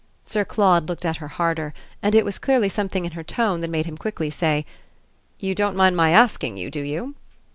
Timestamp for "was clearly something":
2.25-3.05